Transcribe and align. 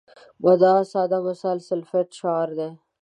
مدعا 0.43 0.79
ساده 0.93 1.17
مثال 1.27 1.57
سلفیت 1.69 2.07
شعار 2.17 2.49
دی. 2.57 2.69